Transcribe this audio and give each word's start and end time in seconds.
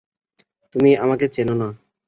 তুমি 0.75 0.91
আমাকে 0.97 1.25
চেনো 1.27 1.53
না। 1.53 1.67